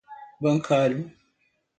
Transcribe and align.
bancário 0.41 1.05